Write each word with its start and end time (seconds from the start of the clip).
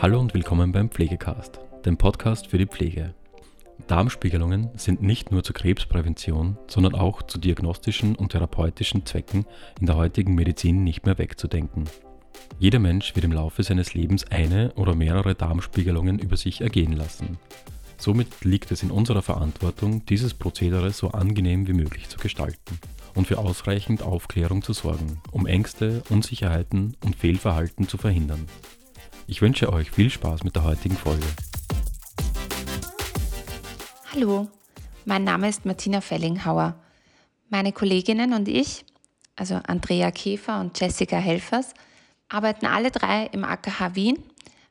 Hallo 0.00 0.20
und 0.20 0.32
willkommen 0.32 0.70
beim 0.70 0.90
Pflegecast, 0.90 1.58
dem 1.84 1.96
Podcast 1.96 2.46
für 2.46 2.56
die 2.56 2.66
Pflege. 2.66 3.14
Darmspiegelungen 3.88 4.70
sind 4.76 5.02
nicht 5.02 5.32
nur 5.32 5.42
zur 5.42 5.56
Krebsprävention, 5.56 6.56
sondern 6.68 6.94
auch 6.94 7.20
zu 7.22 7.36
diagnostischen 7.36 8.14
und 8.14 8.30
therapeutischen 8.30 9.04
Zwecken 9.04 9.44
in 9.80 9.86
der 9.86 9.96
heutigen 9.96 10.36
Medizin 10.36 10.84
nicht 10.84 11.04
mehr 11.04 11.18
wegzudenken. 11.18 11.86
Jeder 12.60 12.78
Mensch 12.78 13.16
wird 13.16 13.24
im 13.24 13.32
Laufe 13.32 13.64
seines 13.64 13.92
Lebens 13.92 14.24
eine 14.30 14.72
oder 14.74 14.94
mehrere 14.94 15.34
Darmspiegelungen 15.34 16.20
über 16.20 16.36
sich 16.36 16.60
ergehen 16.60 16.92
lassen. 16.92 17.36
Somit 17.96 18.44
liegt 18.44 18.70
es 18.70 18.84
in 18.84 18.92
unserer 18.92 19.22
Verantwortung, 19.22 20.06
dieses 20.06 20.32
Prozedere 20.32 20.92
so 20.92 21.08
angenehm 21.08 21.66
wie 21.66 21.72
möglich 21.72 22.08
zu 22.08 22.18
gestalten 22.18 22.78
und 23.16 23.26
für 23.26 23.38
ausreichend 23.38 24.02
Aufklärung 24.02 24.62
zu 24.62 24.74
sorgen, 24.74 25.20
um 25.32 25.46
Ängste, 25.46 26.04
Unsicherheiten 26.08 26.96
und 27.04 27.16
Fehlverhalten 27.16 27.88
zu 27.88 27.98
verhindern. 27.98 28.46
Ich 29.30 29.42
wünsche 29.42 29.70
euch 29.70 29.90
viel 29.90 30.08
Spaß 30.08 30.42
mit 30.42 30.56
der 30.56 30.64
heutigen 30.64 30.96
Folge. 30.96 31.26
Hallo, 34.14 34.48
mein 35.04 35.22
Name 35.22 35.50
ist 35.50 35.66
Martina 35.66 36.00
Fellinghauer. 36.00 36.74
Meine 37.50 37.72
Kolleginnen 37.72 38.32
und 38.32 38.48
ich, 38.48 38.86
also 39.36 39.60
Andrea 39.66 40.10
Käfer 40.12 40.58
und 40.60 40.80
Jessica 40.80 41.18
Helfers, 41.18 41.74
arbeiten 42.30 42.64
alle 42.64 42.90
drei 42.90 43.26
im 43.26 43.44
AKH 43.44 43.94
Wien 43.94 44.16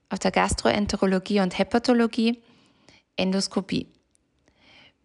auf 0.09 0.17
der 0.17 0.31
Gastroenterologie 0.31 1.41
und 1.41 1.59
Hepatologie, 1.59 2.41
Endoskopie. 3.15 3.85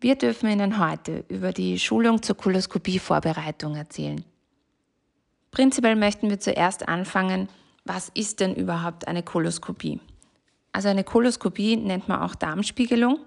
Wir 0.00 0.16
dürfen 0.16 0.48
Ihnen 0.48 0.78
heute 0.78 1.26
über 1.28 1.52
die 1.52 1.78
Schulung 1.78 2.22
zur 2.22 2.38
Koloskopie-Vorbereitung 2.38 3.76
erzählen. 3.76 4.24
Prinzipiell 5.50 5.96
möchten 5.96 6.30
wir 6.30 6.40
zuerst 6.40 6.88
anfangen, 6.88 7.50
was 7.84 8.10
ist 8.14 8.40
denn 8.40 8.54
überhaupt 8.54 9.08
eine 9.08 9.22
Koloskopie? 9.22 10.00
Also 10.72 10.88
eine 10.88 11.04
Koloskopie 11.04 11.76
nennt 11.76 12.08
man 12.08 12.22
auch 12.22 12.34
Darmspiegelung 12.34 13.18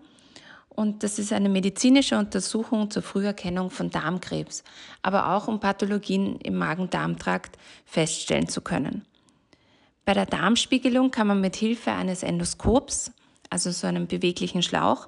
und 0.69 1.03
das 1.03 1.19
ist 1.19 1.31
eine 1.31 1.49
medizinische 1.49 2.17
Untersuchung 2.17 2.89
zur 2.89 3.01
Früherkennung 3.01 3.69
von 3.69 3.89
Darmkrebs, 3.89 4.63
aber 5.01 5.33
auch 5.35 5.47
um 5.47 5.59
Pathologien 5.59 6.39
im 6.41 6.55
Magen-Darm-Trakt 6.55 7.57
feststellen 7.85 8.49
zu 8.49 8.61
können. 8.61 9.05
Bei 10.03 10.13
der 10.13 10.25
Darmspiegelung 10.25 11.11
kann 11.11 11.27
man 11.27 11.41
mit 11.41 11.55
Hilfe 11.55 11.91
eines 11.91 12.23
Endoskops, 12.23 13.11
also 13.49 13.71
so 13.71 13.87
einem 13.87 14.07
beweglichen 14.07 14.61
Schlauch, 14.61 15.07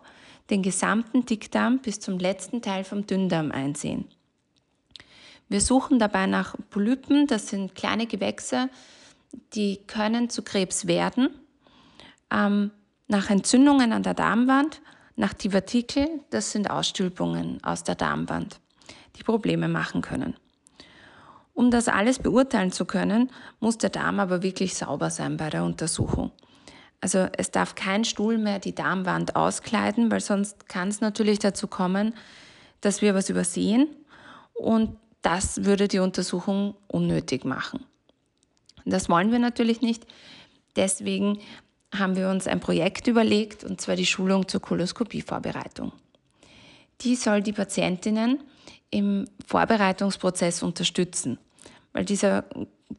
den 0.50 0.64
gesamten 0.64 1.26
Dickdarm 1.26 1.80
bis 1.80 2.00
zum 2.00 2.18
letzten 2.18 2.62
Teil 2.62 2.84
vom 2.84 3.06
Dünndarm 3.06 3.52
einsehen. 3.52 4.06
Wir 5.50 5.62
suchen 5.62 6.00
dabei 6.00 6.28
nach 6.28 6.56
Polypen, 6.70 7.28
das 7.28 7.48
sind 7.50 7.76
kleine 7.76 8.08
Gewächse, 8.08 8.70
die 9.54 9.86
können 9.88 10.30
zu 10.30 10.42
Krebs 10.42 10.88
werden, 10.88 11.30
ähm, 12.32 12.72
nach 13.08 13.30
Entzündungen 13.30 13.94
an 13.94 14.04
der 14.04 14.14
Darmwand, 14.14 14.82
nach 15.16 15.34
Divertikel, 15.34 16.08
das 16.30 16.52
sind 16.52 16.70
Ausstülpungen 16.70 17.64
aus 17.64 17.84
der 17.84 17.96
Darmwand, 17.96 18.60
die 19.16 19.24
Probleme 19.24 19.68
machen 19.68 20.02
können. 20.02 20.36
Um 21.54 21.72
das 21.72 21.88
alles 21.88 22.20
beurteilen 22.20 22.72
zu 22.72 22.86
können, 22.86 23.32
muss 23.60 23.80
der 23.80 23.90
Darm 23.90 24.20
aber 24.20 24.44
wirklich 24.44 24.76
sauber 24.76 25.10
sein 25.10 25.38
bei 25.38 25.50
der 25.50 25.64
Untersuchung. 25.64 26.32
Also 27.02 27.28
es 27.36 27.52
darf 27.52 27.74
kein 27.74 28.06
Stuhl 28.06 28.38
mehr 28.38 28.60
die 28.60 28.76
Darmwand 28.76 29.36
auskleiden, 29.36 30.12
weil 30.12 30.20
sonst 30.20 30.68
kann 30.68 30.90
es 30.90 31.02
natürlich 31.02 31.40
dazu 31.40 31.68
kommen, 31.68 32.14
dass 32.82 33.02
wir 33.02 33.16
was 33.16 33.30
übersehen 33.30 33.88
und 34.54 34.98
das 35.22 35.66
würde 35.66 35.88
die 35.88 36.00
Untersuchung 36.00 36.76
unnötig 36.88 37.44
machen. 37.44 37.86
Das 38.90 39.10
wollen 39.10 39.32
wir 39.32 39.40
natürlich 39.40 39.82
nicht. 39.82 40.06
Deswegen 40.76 41.40
haben 41.94 42.16
wir 42.16 42.30
uns 42.30 42.48
ein 42.48 42.60
Projekt 42.60 43.08
überlegt, 43.08 43.64
und 43.64 43.82
zwar 43.82 43.96
die 43.96 44.06
Schulung 44.06 44.48
zur 44.48 44.62
Koloskopievorbereitung. 44.62 45.92
Die 47.02 47.16
soll 47.16 47.42
die 47.42 47.54
Patientinnen 47.54 48.40
im 48.90 49.26
Vorbereitungsprozess 49.46 50.64
unterstützen 50.64 51.38
weil 51.98 52.06
dieser 52.06 52.46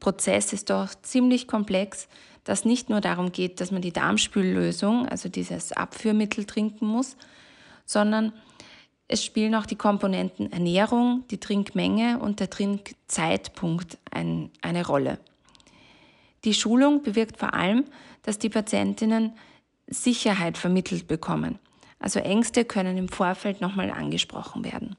Prozess 0.01 0.53
ist 0.53 0.71
doch 0.71 0.93
ziemlich 1.03 1.47
komplex, 1.47 2.09
dass 2.43 2.65
nicht 2.65 2.91
nur 2.91 3.01
darum 3.01 3.31
geht, 3.31 3.61
dass 3.61 3.71
man 3.71 3.81
die 3.81 3.93
Darmspüllösung, 3.93 5.07
also 5.07 5.29
dieses 5.29 5.71
Abführmittel 5.71 6.45
trinken 6.45 6.87
muss, 6.87 7.17
sondern 7.87 8.33
es 9.07 9.25
spielen 9.25 9.55
auch 9.55 9.67
die 9.67 9.77
Komponenten 9.77 10.51
Ernährung, 10.51 11.23
die 11.31 11.39
Trinkmenge 11.39 12.19
und 12.19 12.41
der 12.41 12.51
Trinkzeitpunkt 12.51 13.99
ein, 14.11 14.51
eine 14.63 14.85
Rolle. 14.85 15.21
Die 16.45 16.55
Schulung 16.55 17.03
bewirkt 17.03 17.39
vor 17.39 17.55
allem, 17.55 17.85
dass 18.23 18.39
die 18.39 18.49
Patientinnen 18.49 19.33
Sicherheit 19.87 20.59
vermittelt 20.59 21.09
bekommen. 21.09 21.59
Also 21.99 22.21
Ängste 22.21 22.65
können 22.65 22.97
im 22.97 23.09
Vorfeld 23.09 23.61
nochmal 23.61 23.91
angesprochen 23.91 24.65
werden. 24.65 24.97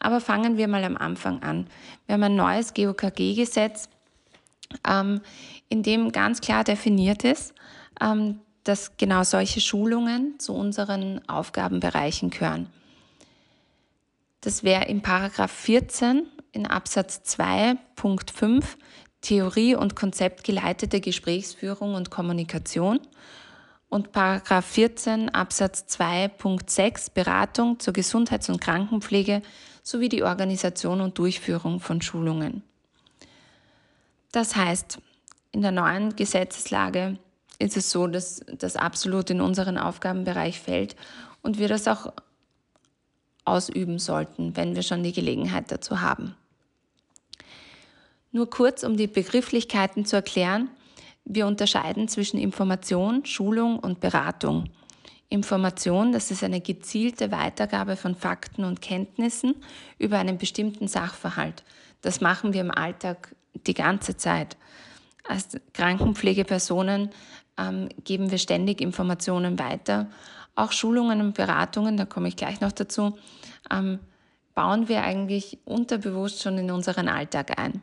Aber 0.00 0.20
fangen 0.20 0.56
wir 0.56 0.68
mal 0.68 0.84
am 0.84 0.96
Anfang 0.96 1.42
an. 1.42 1.66
Wir 2.06 2.14
haben 2.14 2.22
ein 2.22 2.36
neues 2.36 2.74
GOKG-Gesetz, 2.74 3.88
ähm, 4.86 5.20
in 5.68 5.82
dem 5.82 6.12
ganz 6.12 6.40
klar 6.40 6.62
definiert 6.62 7.24
ist, 7.24 7.54
ähm, 8.00 8.40
dass 8.64 8.96
genau 8.96 9.22
solche 9.24 9.60
Schulungen 9.60 10.38
zu 10.38 10.54
unseren 10.54 11.26
Aufgabenbereichen 11.28 12.30
gehören. 12.30 12.68
Das 14.40 14.62
wäre 14.62 14.84
in 14.84 15.02
Paragraph 15.02 15.50
14 15.50 16.26
in 16.52 16.66
Absatz 16.66 17.22
2 17.24 17.76
Punkt 17.96 18.30
5 18.30 18.76
Theorie 19.20 19.74
und 19.74 19.96
konzeptgeleitete 19.96 21.00
Gesprächsführung 21.00 21.94
und 21.94 22.10
Kommunikation 22.10 23.00
und 23.88 24.12
Paragraph 24.12 24.66
14 24.66 25.30
Absatz 25.30 25.86
2 25.86 26.28
Punkt 26.28 26.70
6 26.70 27.10
Beratung 27.10 27.80
zur 27.80 27.92
Gesundheits- 27.92 28.48
und 28.48 28.60
Krankenpflege 28.60 29.42
sowie 29.82 30.08
die 30.08 30.22
Organisation 30.22 31.00
und 31.00 31.18
Durchführung 31.18 31.80
von 31.80 32.02
Schulungen. 32.02 32.62
Das 34.32 34.56
heißt, 34.56 34.98
in 35.52 35.62
der 35.62 35.72
neuen 35.72 36.14
Gesetzeslage 36.14 37.18
ist 37.58 37.76
es 37.76 37.90
so, 37.90 38.06
dass 38.06 38.40
das 38.46 38.76
absolut 38.76 39.30
in 39.30 39.40
unseren 39.40 39.78
Aufgabenbereich 39.78 40.60
fällt 40.60 40.94
und 41.42 41.58
wir 41.58 41.68
das 41.68 41.88
auch 41.88 42.12
ausüben 43.44 43.98
sollten, 43.98 44.56
wenn 44.56 44.76
wir 44.76 44.82
schon 44.82 45.02
die 45.02 45.12
Gelegenheit 45.12 45.72
dazu 45.72 46.02
haben. 46.02 46.36
Nur 48.30 48.50
kurz, 48.50 48.82
um 48.82 48.96
die 48.96 49.06
Begrifflichkeiten 49.06 50.04
zu 50.04 50.16
erklären. 50.16 50.70
Wir 51.24 51.46
unterscheiden 51.46 52.08
zwischen 52.08 52.38
Information, 52.38 53.24
Schulung 53.24 53.78
und 53.78 54.00
Beratung. 54.00 54.70
Information, 55.30 56.12
das 56.12 56.30
ist 56.30 56.42
eine 56.42 56.60
gezielte 56.60 57.30
Weitergabe 57.30 57.96
von 57.96 58.14
Fakten 58.14 58.64
und 58.64 58.80
Kenntnissen 58.80 59.54
über 59.98 60.18
einen 60.18 60.38
bestimmten 60.38 60.88
Sachverhalt. 60.88 61.64
Das 62.00 62.20
machen 62.20 62.54
wir 62.54 62.62
im 62.62 62.70
Alltag 62.70 63.34
die 63.66 63.74
ganze 63.74 64.16
Zeit. 64.16 64.56
Als 65.26 65.48
Krankenpflegepersonen 65.74 67.10
ähm, 67.58 67.88
geben 68.04 68.30
wir 68.30 68.38
ständig 68.38 68.80
Informationen 68.80 69.58
weiter. 69.58 70.08
Auch 70.54 70.72
Schulungen 70.72 71.20
und 71.20 71.34
Beratungen, 71.34 71.98
da 71.98 72.06
komme 72.06 72.28
ich 72.28 72.36
gleich 72.36 72.60
noch 72.60 72.72
dazu, 72.72 73.18
ähm, 73.70 73.98
bauen 74.54 74.88
wir 74.88 75.02
eigentlich 75.02 75.58
unterbewusst 75.66 76.42
schon 76.42 76.56
in 76.56 76.70
unseren 76.70 77.08
Alltag 77.08 77.60
ein. 77.60 77.82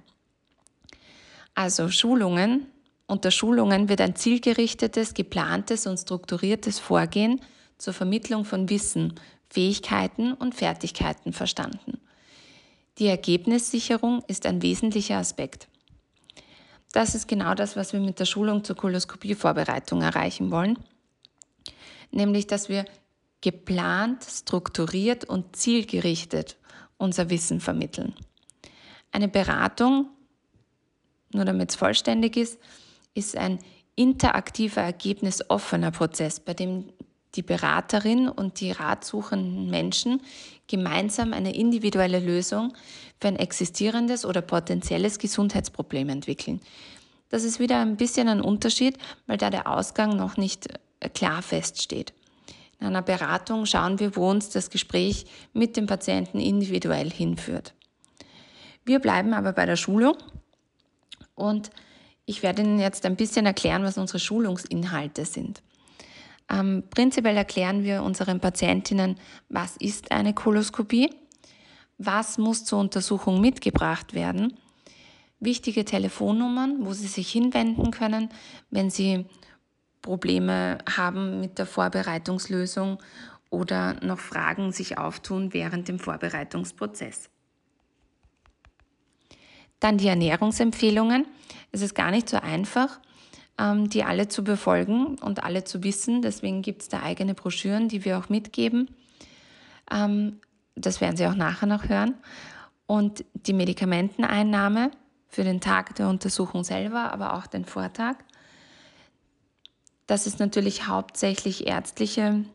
Also 1.56 1.90
Schulungen 1.90 2.68
unter 3.08 3.32
Schulungen 3.32 3.88
wird 3.88 4.02
ein 4.02 4.16
zielgerichtetes, 4.16 5.14
geplantes 5.14 5.86
und 5.86 5.98
strukturiertes 5.98 6.80
Vorgehen 6.80 7.40
zur 7.78 7.94
Vermittlung 7.94 8.46
von 8.46 8.70
Wissen, 8.70 9.14
Fähigkeiten 9.50 10.34
und 10.34 10.56
Fertigkeiten 10.56 11.32
verstanden. 11.32 12.00
Die 12.98 13.08
Ergebnissicherung 13.08 14.24
ist 14.28 14.46
ein 14.46 14.62
wesentlicher 14.62 15.18
Aspekt. 15.18 15.68
Das 16.94 17.14
ist 17.14 17.28
genau 17.28 17.54
das, 17.54 17.76
was 17.76 17.94
wir 17.94 18.00
mit 18.00 18.20
der 18.20 18.26
Schulung 18.26 18.64
zur 18.64 18.78
Koloskopievorbereitung 18.78 20.02
erreichen 20.02 20.50
wollen, 20.50 20.80
nämlich 22.12 22.48
dass 22.48 22.70
wir 22.70 22.86
geplant, 23.42 24.24
strukturiert 24.24 25.26
und 25.26 25.56
zielgerichtet 25.56 26.58
unser 26.98 27.30
Wissen 27.30 27.60
vermitteln. 27.60 28.16
Eine 29.12 29.28
Beratung, 29.28 30.10
nur 31.32 31.46
damit 31.46 31.72
es 31.72 31.76
vollständig 31.76 32.38
ist, 32.38 32.60
ist 33.14 33.38
ein 33.38 33.60
interaktiver, 33.96 34.82
ergebnisoffener 34.82 35.92
Prozess, 35.92 36.40
bei 36.40 36.54
dem 36.54 36.86
die 37.36 37.44
Beraterin 37.44 38.30
und 38.30 38.62
die 38.62 38.72
ratsuchenden 38.72 39.70
Menschen 39.70 40.22
gemeinsam 40.68 41.34
eine 41.34 41.56
individuelle 41.56 42.20
Lösung 42.20 42.74
für 43.20 43.28
ein 43.28 43.36
existierendes 43.36 44.26
oder 44.26 44.42
potenzielles 44.42 45.20
Gesundheitsproblem 45.20 46.10
entwickeln. 46.10 46.62
Das 47.30 47.44
ist 47.44 47.60
wieder 47.60 47.82
ein 47.82 47.98
bisschen 47.98 48.28
ein 48.28 48.42
Unterschied, 48.42 48.98
weil 49.28 49.38
da 49.38 49.50
der 49.50 49.68
Ausgang 49.70 50.16
noch 50.16 50.38
nicht 50.38 50.68
äh, 51.00 51.10
klar 51.10 51.42
feststeht. 51.42 52.14
In 52.80 52.88
einer 52.88 53.02
Beratung 53.02 53.66
schauen 53.66 54.00
wir, 54.00 54.16
wo 54.16 54.30
uns 54.30 54.50
das 54.50 54.70
Gespräch 54.70 55.26
mit 55.54 55.78
dem 55.78 55.88
Patienten 55.88 56.40
individuell 56.40 57.10
hinführt. 57.10 57.74
Wir 58.84 59.00
bleiben 59.00 59.34
aber 59.34 59.54
bei 59.54 59.66
der 59.66 59.78
Schulung 59.78 60.18
und 61.36 61.70
Ich 62.28 62.42
werde 62.42 62.64
Ihnen 62.64 62.80
jetzt 62.80 63.06
ein 63.06 63.16
bisschen 63.16 63.46
erklären, 63.46 63.84
was 63.84 64.00
unsere 64.00 64.18
Schulungsinhalte 64.18 65.26
sind. 65.26 65.62
Ähm, 66.50 66.84
prinzipiell 66.90 67.38
erklären 67.38 67.84
wir 67.84 68.02
unseren 68.02 68.40
Patientinnen, 68.40 69.20
was 69.50 69.78
ist 69.78 70.12
eine 70.12 70.34
Koloskopie, 70.34 71.10
was 71.98 72.38
muss 72.38 72.66
zur 72.66 72.80
Untersuchung 72.80 73.42
mitgebracht 73.42 74.14
werden, 74.14 74.58
wichtige 75.40 75.86
Telefonnummern, 75.86 76.86
wo 76.86 76.94
Sie 76.94 77.08
sich 77.08 77.32
hinwenden 77.32 77.92
können, 77.92 78.30
wenn 78.70 78.90
Sie 78.90 79.26
Probleme 80.02 80.78
haben 80.90 81.40
mit 81.40 81.58
der 81.58 81.66
Vorbereitungslösung 81.66 83.00
oder 83.50 83.96
noch 84.04 84.20
Fragen 84.20 84.72
sich 84.72 84.98
auftun 84.98 85.54
während 85.54 85.88
dem 85.88 86.00
Vorbereitungsprozess. 86.00 87.30
Dann 89.80 89.98
die 89.98 90.08
Ernährungsempfehlungen. 90.08 91.26
Es 91.72 91.82
ist 91.82 91.96
gar 91.96 92.12
nicht 92.12 92.30
so 92.30 92.38
einfach, 92.38 93.00
ähm, 93.60 93.90
die 93.90 94.04
alle 94.04 94.28
zu 94.28 94.44
befolgen 94.44 95.18
und 95.20 95.44
alle 95.44 95.64
zu 95.64 95.84
wissen. 95.84 96.22
Deswegen 96.22 96.62
gibt 96.62 96.84
es 96.84 96.90
da 96.90 97.02
eigene 97.04 97.34
Broschüren, 97.34 97.90
die 97.90 98.06
wir 98.06 98.18
auch 98.18 98.30
mitgeben. 98.30 98.90
Ähm, 99.92 100.40
das 100.76 101.02
werden 101.02 101.18
Sie 101.18 101.26
auch 101.28 101.36
nachher 101.36 101.68
noch 101.68 101.90
hören. 101.90 102.16
Und 102.88 103.26
die 103.34 103.54
Medikamenteneinnahme 103.54 104.92
für 105.28 105.44
den 105.44 105.60
Tag 105.60 105.96
der 105.96 106.08
Untersuchung 106.08 106.64
selber, 106.64 107.12
aber 107.12 107.34
auch 107.34 107.48
den 107.48 107.66
Vortag. 107.66 108.16
Das 110.08 110.28
ist 110.28 110.40
natürlich 110.40 110.88
hauptsächlich 110.88 111.68
ärztliche, 111.68 112.46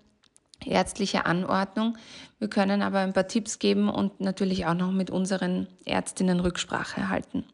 ärztliche 0.64 1.26
Anordnung. 1.26 1.96
Wir 2.38 2.48
können 2.48 2.82
aber 2.82 3.00
ein 3.00 3.12
paar 3.12 3.28
Tipps 3.28 3.58
geben 3.58 3.88
und 3.88 4.20
natürlich 4.20 4.66
auch 4.66 4.74
noch 4.74 4.92
mit 4.92 5.10
unseren 5.10 5.66
Ärztinnen 5.84 6.40
Rücksprache 6.40 7.08
halten. 7.08 7.44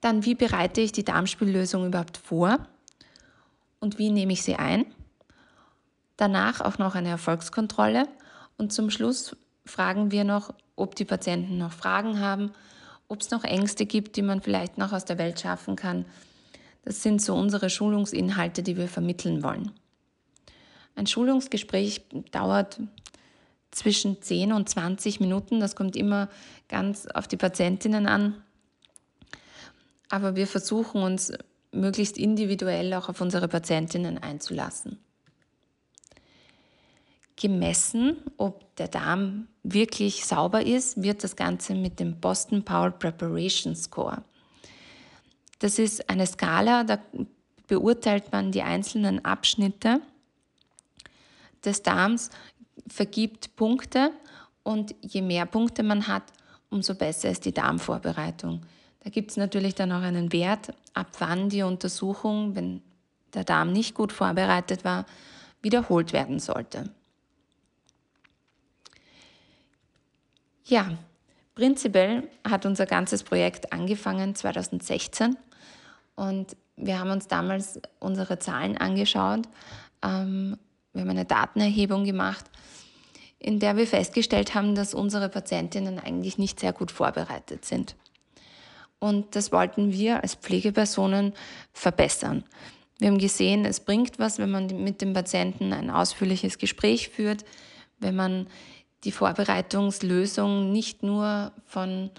Dann, 0.00 0.24
wie 0.24 0.34
bereite 0.34 0.80
ich 0.80 0.92
die 0.92 1.04
Darmspüllösung 1.04 1.86
überhaupt 1.86 2.16
vor 2.16 2.58
und 3.80 3.98
wie 3.98 4.10
nehme 4.10 4.32
ich 4.32 4.42
sie 4.42 4.56
ein? 4.56 4.86
Danach 6.16 6.60
auch 6.60 6.78
noch 6.78 6.94
eine 6.94 7.08
Erfolgskontrolle 7.08 8.08
und 8.56 8.72
zum 8.72 8.90
Schluss 8.90 9.36
fragen 9.64 10.10
wir 10.10 10.24
noch, 10.24 10.54
ob 10.76 10.94
die 10.94 11.04
Patienten 11.04 11.58
noch 11.58 11.72
Fragen 11.72 12.20
haben, 12.20 12.52
ob 13.08 13.20
es 13.20 13.30
noch 13.30 13.44
Ängste 13.44 13.86
gibt, 13.86 14.16
die 14.16 14.22
man 14.22 14.40
vielleicht 14.40 14.78
noch 14.78 14.92
aus 14.92 15.04
der 15.04 15.18
Welt 15.18 15.40
schaffen 15.40 15.76
kann. 15.76 16.04
Das 16.84 17.02
sind 17.02 17.20
so 17.20 17.34
unsere 17.34 17.68
Schulungsinhalte, 17.68 18.62
die 18.62 18.76
wir 18.76 18.88
vermitteln 18.88 19.42
wollen. 19.42 19.72
Ein 20.96 21.06
Schulungsgespräch 21.06 22.02
dauert 22.32 22.80
zwischen 23.70 24.20
10 24.20 24.52
und 24.52 24.68
20 24.68 25.20
Minuten. 25.20 25.60
Das 25.60 25.76
kommt 25.76 25.94
immer 25.94 26.28
ganz 26.68 27.06
auf 27.06 27.28
die 27.28 27.36
Patientinnen 27.36 28.06
an. 28.06 28.42
Aber 30.08 30.36
wir 30.36 30.46
versuchen 30.46 31.02
uns 31.02 31.32
möglichst 31.70 32.16
individuell 32.16 32.94
auch 32.94 33.10
auf 33.10 33.20
unsere 33.20 33.46
Patientinnen 33.46 34.18
einzulassen. 34.18 34.98
Gemessen, 37.36 38.16
ob 38.38 38.74
der 38.76 38.88
Darm 38.88 39.48
wirklich 39.62 40.24
sauber 40.24 40.64
ist, 40.64 41.02
wird 41.02 41.22
das 41.22 41.36
Ganze 41.36 41.74
mit 41.74 42.00
dem 42.00 42.18
Boston 42.18 42.64
Powell 42.64 42.92
Preparation 42.92 43.76
Score. 43.76 44.22
Das 45.58 45.78
ist 45.78 46.08
eine 46.08 46.26
Skala, 46.26 46.84
da 46.84 46.98
beurteilt 47.66 48.32
man 48.32 48.52
die 48.52 48.62
einzelnen 48.62 49.22
Abschnitte 49.22 50.00
des 51.66 51.82
Darms, 51.82 52.30
vergibt 52.88 53.56
Punkte 53.56 54.12
und 54.62 54.94
je 55.02 55.22
mehr 55.22 55.46
Punkte 55.46 55.82
man 55.82 56.06
hat, 56.06 56.24
umso 56.70 56.94
besser 56.94 57.30
ist 57.30 57.44
die 57.44 57.52
Darmvorbereitung. 57.52 58.62
Da 59.00 59.10
gibt 59.10 59.30
es 59.30 59.36
natürlich 59.36 59.74
dann 59.74 59.92
auch 59.92 60.02
einen 60.02 60.32
Wert, 60.32 60.74
ab 60.94 61.08
wann 61.18 61.48
die 61.48 61.62
Untersuchung, 61.62 62.56
wenn 62.56 62.82
der 63.34 63.44
Darm 63.44 63.72
nicht 63.72 63.94
gut 63.94 64.12
vorbereitet 64.12 64.84
war, 64.84 65.06
wiederholt 65.62 66.12
werden 66.12 66.40
sollte. 66.40 66.90
Ja, 70.64 70.90
prinzipiell 71.54 72.28
hat 72.48 72.66
unser 72.66 72.86
ganzes 72.86 73.22
Projekt 73.22 73.72
angefangen 73.72 74.34
2016 74.34 75.36
und 76.16 76.56
wir 76.76 76.98
haben 76.98 77.10
uns 77.10 77.28
damals 77.28 77.80
unsere 78.00 78.38
Zahlen 78.38 78.76
angeschaut. 78.76 79.48
Ähm, 80.02 80.58
wir 80.96 81.02
haben 81.02 81.10
eine 81.10 81.24
Datenerhebung 81.24 82.04
gemacht, 82.04 82.44
in 83.38 83.58
der 83.60 83.76
wir 83.76 83.86
festgestellt 83.86 84.54
haben, 84.54 84.74
dass 84.74 84.94
unsere 84.94 85.28
Patientinnen 85.28 85.98
eigentlich 85.98 86.38
nicht 86.38 86.58
sehr 86.60 86.72
gut 86.72 86.90
vorbereitet 86.90 87.64
sind. 87.64 87.94
Und 88.98 89.36
das 89.36 89.52
wollten 89.52 89.92
wir 89.92 90.22
als 90.22 90.34
Pflegepersonen 90.34 91.34
verbessern. 91.72 92.44
Wir 92.98 93.08
haben 93.08 93.18
gesehen, 93.18 93.66
es 93.66 93.80
bringt 93.80 94.18
was, 94.18 94.38
wenn 94.38 94.50
man 94.50 94.66
mit 94.82 95.02
dem 95.02 95.12
Patienten 95.12 95.72
ein 95.72 95.90
ausführliches 95.90 96.56
Gespräch 96.56 97.10
führt, 97.10 97.44
wenn 97.98 98.16
man 98.16 98.46
die 99.04 99.12
Vorbereitungslösung 99.12 100.72
nicht 100.72 101.02
nur 101.02 101.52
von 101.66 102.10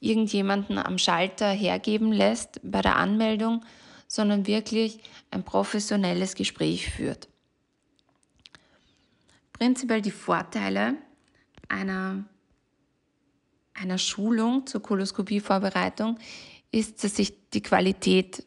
irgendjemanden 0.00 0.76
am 0.76 0.98
Schalter 0.98 1.48
hergeben 1.48 2.12
lässt 2.12 2.60
bei 2.62 2.82
der 2.82 2.96
Anmeldung, 2.96 3.64
sondern 4.06 4.46
wirklich 4.46 4.98
ein 5.30 5.44
professionelles 5.44 6.34
Gespräch 6.34 6.90
führt. 6.90 7.28
Prinzipiell 9.54 10.02
die 10.02 10.10
Vorteile 10.10 10.96
einer, 11.68 12.24
einer 13.72 13.98
Schulung 13.98 14.66
zur 14.66 14.82
Koloskopievorbereitung 14.82 16.18
ist, 16.70 17.04
dass 17.04 17.16
sich 17.16 17.50
die 17.50 17.62
Qualität 17.62 18.44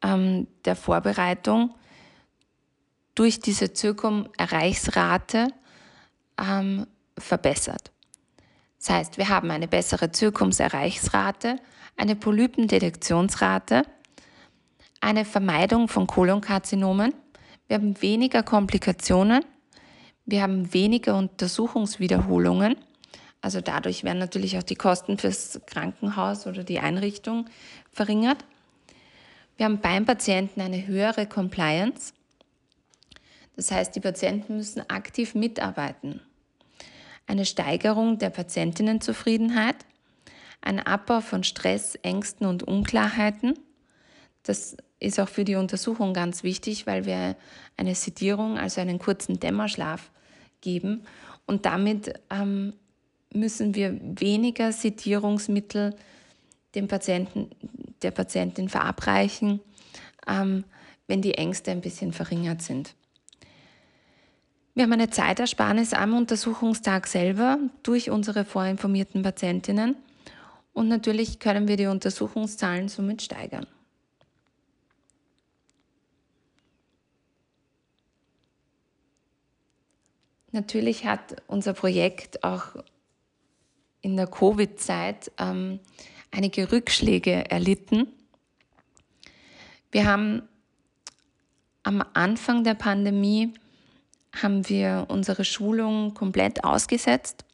ähm, 0.00 0.46
der 0.64 0.76
Vorbereitung 0.76 1.74
durch 3.16 3.40
diese 3.40 3.72
Zirkum-Erreichsrate 3.72 5.48
ähm, 6.40 6.86
verbessert. 7.18 7.90
Das 8.78 8.90
heißt, 8.90 9.18
wir 9.18 9.28
haben 9.28 9.50
eine 9.50 9.66
bessere 9.66 10.12
Zirkumserreichsrate, 10.12 11.56
eine 11.96 12.14
Polypendetektionsrate, 12.14 13.82
eine 15.00 15.24
Vermeidung 15.24 15.88
von 15.88 16.06
Kolonkarzinomen, 16.06 17.12
wir 17.66 17.76
haben 17.76 18.00
weniger 18.00 18.44
Komplikationen, 18.44 19.44
wir 20.28 20.42
haben 20.42 20.72
weniger 20.72 21.16
Untersuchungswiederholungen. 21.16 22.76
Also 23.40 23.60
dadurch 23.60 24.04
werden 24.04 24.18
natürlich 24.18 24.58
auch 24.58 24.62
die 24.62 24.74
Kosten 24.74 25.18
fürs 25.18 25.60
Krankenhaus 25.66 26.46
oder 26.46 26.64
die 26.64 26.80
Einrichtung 26.80 27.46
verringert. 27.90 28.44
Wir 29.56 29.66
haben 29.66 29.80
beim 29.80 30.04
Patienten 30.04 30.60
eine 30.60 30.86
höhere 30.86 31.26
Compliance. 31.26 32.12
Das 33.56 33.70
heißt, 33.70 33.96
die 33.96 34.00
Patienten 34.00 34.56
müssen 34.56 34.88
aktiv 34.88 35.34
mitarbeiten 35.34 36.20
eine 37.28 37.44
Steigerung 37.44 38.18
der 38.18 38.30
Patientinnenzufriedenheit, 38.30 39.76
ein 40.62 40.80
Abbau 40.80 41.20
von 41.20 41.44
Stress, 41.44 41.94
Ängsten 41.96 42.46
und 42.46 42.62
Unklarheiten. 42.62 43.54
Das 44.42 44.76
ist 44.98 45.20
auch 45.20 45.28
für 45.28 45.44
die 45.44 45.54
Untersuchung 45.54 46.14
ganz 46.14 46.42
wichtig, 46.42 46.86
weil 46.86 47.04
wir 47.04 47.36
eine 47.76 47.94
Sedierung, 47.94 48.58
also 48.58 48.80
einen 48.80 48.98
kurzen 48.98 49.38
Dämmerschlaf 49.38 50.10
geben 50.60 51.04
und 51.46 51.66
damit 51.66 52.14
ähm, 52.30 52.74
müssen 53.32 53.74
wir 53.74 53.98
weniger 54.02 54.72
Sedierungsmittel 54.72 55.94
dem 56.74 56.88
Patienten, 56.88 57.50
der 58.02 58.10
Patientin 58.10 58.68
verabreichen, 58.68 59.60
ähm, 60.26 60.64
wenn 61.06 61.22
die 61.22 61.34
Ängste 61.34 61.70
ein 61.70 61.80
bisschen 61.80 62.12
verringert 62.12 62.62
sind. 62.62 62.94
Wir 64.74 64.84
haben 64.84 64.92
eine 64.92 65.10
Zeitersparnis 65.10 65.92
am 65.92 66.14
Untersuchungstag 66.14 67.06
selber 67.06 67.58
durch 67.82 68.10
unsere 68.10 68.44
vorinformierten 68.44 69.22
Patientinnen 69.22 69.96
und 70.72 70.86
natürlich 70.86 71.40
können 71.40 71.66
wir 71.66 71.76
die 71.76 71.86
Untersuchungszahlen 71.86 72.88
somit 72.88 73.22
steigern. 73.22 73.66
Natürlich 80.52 81.04
hat 81.04 81.42
unser 81.46 81.74
Projekt 81.74 82.42
auch 82.44 82.76
in 84.00 84.16
der 84.16 84.26
Covid-Zeit 84.26 85.30
ähm, 85.38 85.80
einige 86.30 86.72
Rückschläge 86.72 87.50
erlitten. 87.50 88.08
Wir 89.90 90.06
haben 90.06 90.42
am 91.82 92.04
Anfang 92.14 92.64
der 92.64 92.74
Pandemie 92.74 93.54
haben 94.42 94.68
wir 94.68 95.06
unsere 95.08 95.44
Schulung 95.44 96.14
komplett 96.14 96.64
ausgesetzt, 96.64 97.44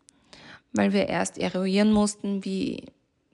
weil 0.73 0.93
wir 0.93 1.09
erst 1.09 1.39
eruieren 1.39 1.93
mussten, 1.93 2.45
wie 2.45 2.87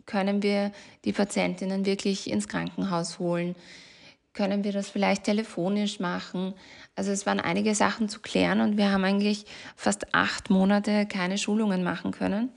können 0.06 0.42
wir 0.42 0.72
die 1.04 1.12
Patientinnen 1.12 1.86
wirklich 1.86 2.30
ins 2.30 2.48
Krankenhaus 2.48 3.18
holen. 3.18 3.54
Können 4.32 4.62
wir 4.62 4.72
das 4.72 4.88
vielleicht 4.88 5.24
telefonisch 5.24 5.98
machen? 5.98 6.54
Also 6.94 7.10
es 7.10 7.26
waren 7.26 7.40
einige 7.40 7.74
Sachen 7.74 8.08
zu 8.08 8.20
klären 8.20 8.60
und 8.60 8.76
wir 8.76 8.92
haben 8.92 9.04
eigentlich 9.04 9.44
fast 9.74 10.14
acht 10.14 10.50
Monate 10.50 11.06
keine 11.06 11.36
Schulungen 11.36 11.82
machen 11.82 12.12
können. 12.12 12.50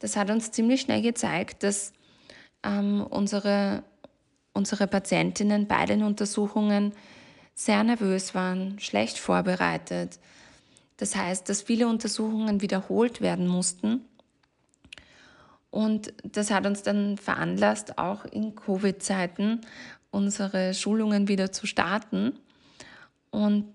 Das 0.00 0.16
hat 0.16 0.30
uns 0.30 0.50
ziemlich 0.50 0.82
schnell 0.82 1.00
gezeigt, 1.00 1.62
dass 1.62 1.92
ähm, 2.62 3.06
unsere, 3.08 3.84
unsere 4.52 4.86
Patientinnen 4.86 5.66
bei 5.66 5.86
den 5.86 6.02
Untersuchungen 6.02 6.92
sehr 7.54 7.84
nervös 7.84 8.34
waren, 8.34 8.78
schlecht 8.78 9.18
vorbereitet. 9.18 10.18
Das 10.96 11.16
heißt, 11.16 11.48
dass 11.48 11.62
viele 11.62 11.88
Untersuchungen 11.88 12.60
wiederholt 12.60 13.20
werden 13.20 13.48
mussten. 13.48 14.04
Und 15.70 16.12
das 16.22 16.50
hat 16.50 16.66
uns 16.66 16.82
dann 16.82 17.16
veranlasst, 17.16 17.98
auch 17.98 18.24
in 18.26 18.54
Covid-Zeiten 18.54 19.62
unsere 20.12 20.74
Schulungen 20.74 21.26
wieder 21.26 21.50
zu 21.50 21.66
starten. 21.66 22.38
Und 23.30 23.74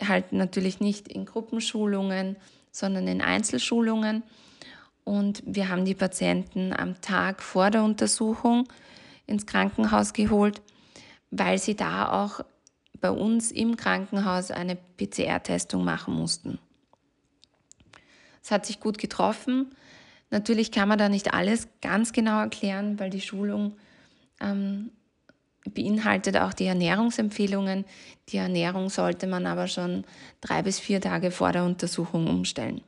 halt 0.00 0.32
natürlich 0.32 0.78
nicht 0.78 1.08
in 1.08 1.24
Gruppenschulungen, 1.24 2.36
sondern 2.70 3.08
in 3.08 3.20
Einzelschulungen. 3.20 4.22
Und 5.02 5.42
wir 5.46 5.68
haben 5.68 5.84
die 5.84 5.94
Patienten 5.94 6.72
am 6.72 7.00
Tag 7.00 7.42
vor 7.42 7.70
der 7.70 7.82
Untersuchung 7.82 8.68
ins 9.26 9.46
Krankenhaus 9.46 10.12
geholt, 10.12 10.62
weil 11.30 11.58
sie 11.58 11.74
da 11.74 12.24
auch 12.24 12.44
bei 13.00 13.10
uns 13.10 13.50
im 13.50 13.76
Krankenhaus 13.76 14.50
eine 14.50 14.76
PCR-Testung 14.76 15.84
machen 15.84 16.14
mussten. 16.14 16.58
Es 18.42 18.50
hat 18.50 18.66
sich 18.66 18.80
gut 18.80 18.98
getroffen. 18.98 19.74
Natürlich 20.30 20.72
kann 20.72 20.88
man 20.88 20.98
da 20.98 21.08
nicht 21.08 21.32
alles 21.32 21.68
ganz 21.80 22.12
genau 22.12 22.40
erklären, 22.40 22.98
weil 22.98 23.10
die 23.10 23.20
Schulung 23.20 23.76
ähm, 24.40 24.90
beinhaltet 25.70 26.36
auch 26.36 26.52
die 26.52 26.66
Ernährungsempfehlungen. 26.66 27.84
Die 28.28 28.36
Ernährung 28.36 28.90
sollte 28.90 29.26
man 29.26 29.46
aber 29.46 29.68
schon 29.68 30.04
drei 30.40 30.62
bis 30.62 30.78
vier 30.78 31.00
Tage 31.00 31.30
vor 31.30 31.52
der 31.52 31.64
Untersuchung 31.64 32.26
umstellen. 32.26 32.82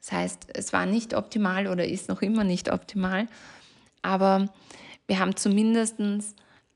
Das 0.00 0.12
heißt, 0.12 0.46
es 0.54 0.72
war 0.72 0.86
nicht 0.86 1.14
optimal 1.14 1.68
oder 1.68 1.86
ist 1.86 2.08
noch 2.08 2.22
immer 2.22 2.42
nicht 2.44 2.72
optimal, 2.72 3.28
aber 4.02 4.48
wir 5.06 5.18
haben 5.20 5.36
zumindest 5.36 6.00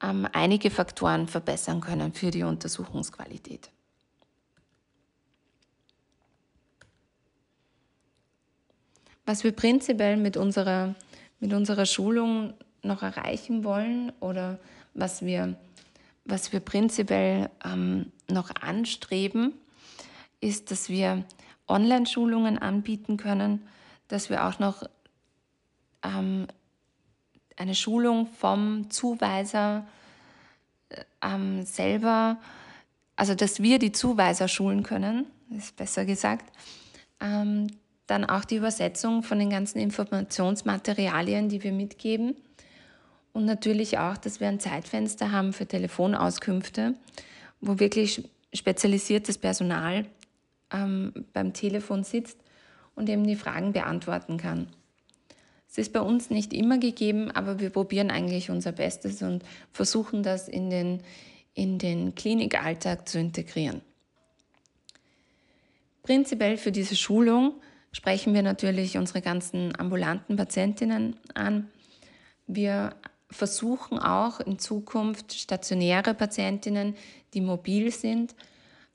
ähm, 0.03 0.29
einige 0.33 0.71
Faktoren 0.71 1.27
verbessern 1.27 1.81
können 1.81 2.13
für 2.13 2.31
die 2.31 2.45
Untersuchungsqualität. 2.45 3.71
Was 9.25 9.43
wir 9.43 9.51
prinzipiell 9.51 10.17
mit 10.17 10.37
unserer, 10.37 10.95
mit 11.41 11.53
unserer 11.53 11.85
Schulung 11.85 12.55
noch 12.87 13.03
erreichen 13.03 13.65
wollen 13.65 14.13
oder 14.21 14.59
was 14.95 15.25
wir, 15.25 15.57
was 16.25 16.53
wir 16.53 16.61
prinzipiell 16.61 17.51
ähm, 17.65 18.13
noch 18.31 18.51
anstreben, 18.55 19.53
ist, 20.41 20.71
dass 20.71 20.89
wir 20.89 21.25
Online-Schulungen 21.69 22.59
anbieten 22.59 23.17
können, 23.17 23.67
dass 24.09 24.31
wir 24.31 24.47
auch 24.47 24.59
noch 24.59 24.85
ähm, 26.03 26.47
eine 27.57 27.75
Schulung 27.75 28.27
vom 28.27 28.91
Zuweiser 28.91 29.87
ähm, 31.23 31.65
selber, 31.65 32.39
also 33.17 33.35
dass 33.35 33.63
wir 33.63 33.79
die 33.79 33.93
Zuweiser 33.93 34.49
schulen 34.49 34.83
können, 34.83 35.27
ist 35.51 35.77
besser 35.77 36.05
gesagt, 36.05 36.53
ähm, 37.21 37.69
dann 38.07 38.25
auch 38.25 38.45
die 38.45 38.57
Übersetzung 38.57 39.23
von 39.23 39.39
den 39.39 39.51
ganzen 39.51 39.79
Informationsmaterialien, 39.79 41.49
die 41.49 41.63
wir 41.63 41.73
mitgeben. 41.73 42.37
Und 43.37 43.45
natürlich 43.45 43.99
auch, 43.99 44.17
dass 44.17 44.41
wir 44.41 44.49
ein 44.49 44.61
Zeitfenster 44.61 45.31
haben 45.31 45.53
für 45.53 45.67
Telefonauskünfte, 45.67 46.95
wo 47.61 47.79
wirklich 47.79 48.27
spezialisiertes 48.55 49.37
Personal 49.37 50.07
ähm, 50.73 51.13
beim 51.35 51.53
Telefon 51.53 52.03
sitzt 52.03 52.39
und 52.95 53.11
eben 53.11 53.27
die 53.27 53.37
Fragen 53.37 53.75
beantworten 53.75 54.39
kann. 54.39 54.69
Es 55.69 55.77
ist 55.77 55.93
bei 55.93 56.01
uns 56.01 56.31
nicht 56.31 56.55
immer 56.55 56.79
gegeben, 56.79 57.31
aber 57.31 57.61
wir 57.61 57.69
probieren 57.69 58.11
eigentlich 58.11 58.49
unser 58.49 58.73
Bestes 58.73 59.21
und 59.21 59.45
versuchen 59.71 60.23
das 60.23 60.49
in 60.49 60.71
den, 60.71 61.03
in 61.53 61.77
den 61.77 62.15
Klinikalltag 62.15 63.07
zu 63.07 63.19
integrieren. 63.19 63.83
Prinzipiell 66.05 66.57
für 66.57 66.73
diese 66.73 66.97
Schulung 66.97 67.53
sprechen 67.93 68.33
wir 68.33 68.43
natürlich 68.43 68.97
unsere 68.97 69.21
ganzen 69.21 69.79
ambulanten 69.79 70.37
Patientinnen 70.37 71.17
an. 71.35 71.69
Wir 72.47 72.95
versuchen 73.31 73.99
auch 73.99 74.41
in 74.41 74.59
Zukunft 74.59 75.35
stationäre 75.35 76.15
Patientinnen, 76.15 76.95
die 77.35 77.41
mobil 77.41 77.91
sind, 77.91 78.35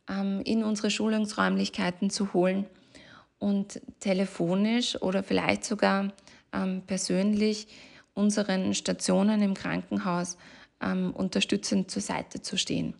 ähm, 0.10 0.42
in 0.46 0.64
unsere 0.64 0.90
Schulungsräumlichkeiten 0.90 2.10
zu 2.10 2.34
holen 2.34 2.66
und 3.40 3.82
telefonisch 4.00 5.02
oder 5.02 5.24
vielleicht 5.24 5.66
sogar 5.66 6.14
ähm, 6.54 6.84
persönlich 6.86 7.68
unseren 8.14 8.74
Stationen 8.74 9.42
im 9.42 9.54
Krankenhaus 9.54 10.38
ähm, 10.82 11.12
unterstützend 11.12 11.92
zur 11.92 12.02
Seite 12.02 12.42
zu 12.42 12.58
stehen. 12.58 12.96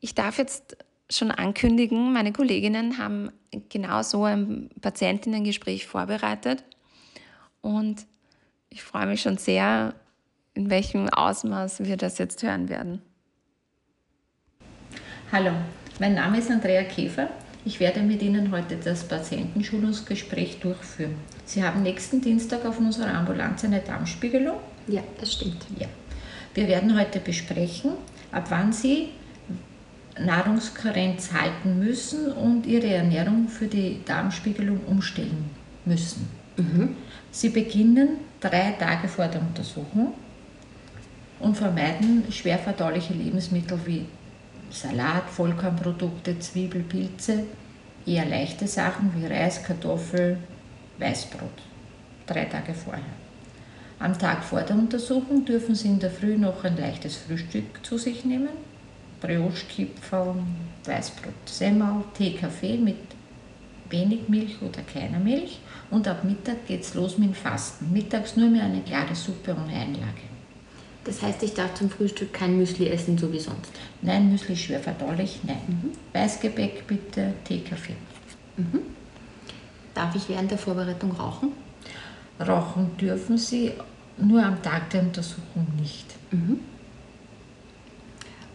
Ich 0.00 0.14
darf 0.14 0.38
jetzt 0.38 0.76
schon 1.10 1.30
ankündigen, 1.30 2.12
meine 2.12 2.32
Kolleginnen 2.32 2.98
haben 2.98 3.32
genau 3.68 4.02
so 4.02 4.24
ein 4.24 4.70
Patientinnengespräch 4.80 5.86
vorbereitet 5.86 6.64
und 7.60 8.06
ich 8.70 8.82
freue 8.82 9.06
mich 9.06 9.22
schon 9.22 9.38
sehr, 9.38 9.94
in 10.54 10.70
welchem 10.70 11.08
Ausmaß 11.08 11.84
wir 11.84 11.96
das 11.96 12.18
jetzt 12.18 12.42
hören 12.42 12.68
werden. 12.68 13.02
Hallo, 15.30 15.52
mein 16.00 16.14
Name 16.14 16.38
ist 16.38 16.50
Andrea 16.50 16.82
Käfer. 16.84 17.28
Ich 17.64 17.80
werde 17.80 18.00
mit 18.00 18.22
Ihnen 18.22 18.50
heute 18.50 18.76
das 18.76 19.04
Patientenschulungsgespräch 19.04 20.58
durchführen. 20.60 21.16
Sie 21.44 21.62
haben 21.62 21.82
nächsten 21.82 22.20
Dienstag 22.20 22.64
auf 22.64 22.78
unserer 22.78 23.12
Ambulanz 23.12 23.64
eine 23.64 23.80
Darmspiegelung? 23.80 24.58
Ja, 24.86 25.02
das 25.20 25.34
stimmt. 25.34 25.66
Ja. 25.78 25.86
Wir 26.54 26.66
werden 26.66 26.98
heute 26.98 27.20
besprechen, 27.20 27.92
ab 28.32 28.46
wann 28.48 28.72
Sie 28.72 29.10
Nahrungskarenz 30.18 31.32
halten 31.32 31.78
müssen 31.78 32.32
und 32.32 32.66
ihre 32.66 32.88
Ernährung 32.88 33.48
für 33.48 33.66
die 33.66 34.00
Darmspiegelung 34.04 34.80
umstellen 34.86 35.50
müssen. 35.84 36.37
Mhm. 36.58 36.96
Sie 37.30 37.50
beginnen 37.50 38.18
drei 38.40 38.72
Tage 38.72 39.08
vor 39.08 39.28
der 39.28 39.40
Untersuchung 39.40 40.12
und 41.40 41.56
vermeiden 41.56 42.24
schwerverdauliche 42.30 43.14
Lebensmittel 43.14 43.78
wie 43.86 44.06
Salat, 44.70 45.30
Vollkornprodukte, 45.30 46.38
Zwiebel, 46.40 46.82
Pilze, 46.82 47.44
eher 48.04 48.26
leichte 48.26 48.66
Sachen 48.66 49.12
wie 49.16 49.26
Reis, 49.26 49.62
Kartoffel, 49.62 50.38
Weißbrot. 50.98 51.62
Drei 52.26 52.44
Tage 52.44 52.74
vorher. 52.74 53.04
Am 54.00 54.18
Tag 54.18 54.44
vor 54.44 54.60
der 54.60 54.76
Untersuchung 54.76 55.44
dürfen 55.44 55.74
Sie 55.74 55.88
in 55.88 55.98
der 55.98 56.10
Früh 56.10 56.36
noch 56.36 56.64
ein 56.64 56.76
leichtes 56.76 57.16
Frühstück 57.16 57.84
zu 57.84 57.98
sich 57.98 58.24
nehmen, 58.24 58.50
Brioche-Kipferl, 59.20 60.34
Weißbrot, 60.84 61.32
Semmel, 61.46 62.04
Tee, 62.16 62.34
Kaffee 62.34 62.76
mit 62.76 62.96
wenig 63.90 64.28
Milch 64.28 64.56
oder 64.62 64.82
keiner 64.82 65.18
Milch 65.18 65.60
und 65.90 66.06
ab 66.08 66.24
Mittag 66.24 66.66
geht 66.66 66.82
es 66.82 66.94
los 66.94 67.18
mit 67.18 67.28
dem 67.28 67.34
Fasten. 67.34 67.92
Mittags 67.92 68.36
nur 68.36 68.48
mehr 68.48 68.64
eine 68.64 68.80
klare 68.82 69.14
Suppe 69.14 69.52
ohne 69.52 69.74
Einlage. 69.74 70.28
Das 71.04 71.22
heißt, 71.22 71.42
ich 71.42 71.54
darf 71.54 71.74
zum 71.74 71.88
Frühstück 71.88 72.32
kein 72.34 72.58
Müsli 72.58 72.88
essen, 72.88 73.16
so 73.16 73.32
wie 73.32 73.40
sonst? 73.40 73.72
Nein, 74.02 74.30
Müsli 74.30 74.52
ist 74.52 74.62
schwer 74.62 74.80
verdaulich, 74.80 75.40
nein. 75.44 75.56
Mhm. 75.66 75.90
Weißgebäck 76.12 76.86
bitte, 76.86 77.32
Tee, 77.44 77.60
Kaffee. 77.60 77.94
Mhm. 78.56 78.80
Darf 79.94 80.14
ich 80.14 80.28
während 80.28 80.50
der 80.50 80.58
Vorbereitung 80.58 81.12
rauchen? 81.12 81.52
Rauchen 82.38 82.96
dürfen 82.98 83.38
Sie, 83.38 83.72
nur 84.18 84.44
am 84.44 84.62
Tag 84.62 84.90
der 84.90 85.02
Untersuchung 85.02 85.66
nicht. 85.80 86.06
Mhm. 86.30 86.60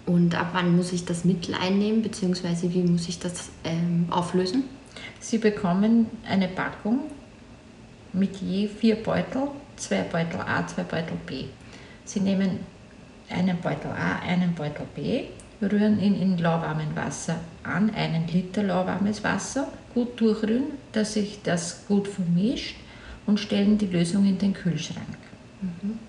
Und 0.06 0.36
ab 0.36 0.50
wann 0.54 0.76
muss 0.76 0.92
ich 0.92 1.06
das 1.06 1.24
Mittel 1.26 1.56
einnehmen, 1.56 2.02
beziehungsweise 2.02 2.74
wie 2.74 2.84
muss 2.84 3.08
ich 3.08 3.20
das 3.20 3.50
ähm, 3.64 4.08
auflösen? 4.10 4.66
Sie 5.24 5.38
bekommen 5.38 6.08
eine 6.28 6.50
Packung 6.50 7.00
mit 8.12 8.36
je 8.42 8.68
vier 8.68 8.96
Beutel, 8.96 9.48
zwei 9.78 10.02
Beutel 10.02 10.42
A, 10.42 10.68
zwei 10.68 10.84
Beutel 10.84 11.16
B. 11.26 11.46
Sie 12.04 12.20
nehmen 12.20 12.60
einen 13.30 13.58
Beutel 13.62 13.92
A, 13.92 14.20
einen 14.20 14.54
Beutel 14.54 14.86
B, 14.94 15.24
rühren 15.62 16.02
ihn 16.02 16.22
in 16.22 16.38
lauwarmem 16.38 16.94
Wasser 16.94 17.38
an, 17.64 17.90
einen 17.96 18.28
Liter 18.28 18.64
lauwarmes 18.64 19.24
Wasser, 19.24 19.70
gut 19.94 20.20
durchrühren, 20.20 20.74
dass 20.92 21.14
sich 21.14 21.40
das 21.42 21.88
gut 21.88 22.10
vermischt 22.10 22.76
und 23.26 23.40
stellen 23.40 23.78
die 23.78 23.88
Lösung 23.88 24.26
in 24.26 24.38
den 24.38 24.54
Kühlschrank. 24.54 25.08
Mhm 25.62 26.00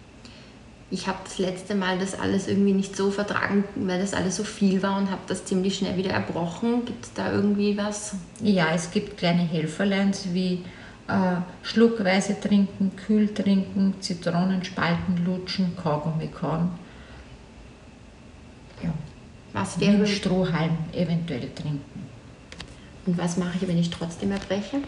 ich 0.94 1.08
habe 1.08 1.18
das 1.24 1.38
letzte 1.38 1.74
Mal 1.74 1.98
das 1.98 2.16
alles 2.18 2.46
irgendwie 2.46 2.72
nicht 2.72 2.96
so 2.96 3.10
vertragen, 3.10 3.64
weil 3.74 4.00
das 4.00 4.14
alles 4.14 4.36
so 4.36 4.44
viel 4.44 4.80
war 4.80 4.96
und 4.96 5.10
habe 5.10 5.22
das 5.26 5.44
ziemlich 5.44 5.76
schnell 5.76 5.96
wieder 5.96 6.12
erbrochen. 6.12 6.84
Gibt 6.84 7.04
es 7.04 7.12
da 7.12 7.32
irgendwie 7.32 7.76
was? 7.76 8.14
Ja, 8.40 8.68
es 8.72 8.92
gibt 8.92 9.18
kleine 9.18 9.42
Helferleins 9.42 10.28
wie 10.32 10.64
äh, 11.08 11.36
schluckweise 11.64 12.40
trinken, 12.40 12.92
kühl 12.94 13.34
trinken, 13.34 13.96
Zitronenspalten 14.00 15.24
lutschen, 15.24 15.76
Kaugummi 15.76 16.28
kauen. 16.28 16.70
Ja. 18.80 18.90
Was 19.52 19.80
wäre 19.80 20.06
Strohhalm 20.06 20.76
eventuell 20.92 21.50
trinken. 21.56 22.06
Und 23.06 23.18
was 23.18 23.36
mache 23.36 23.58
ich, 23.60 23.68
wenn 23.68 23.78
ich 23.78 23.90
trotzdem 23.90 24.30
erbreche? 24.30 24.78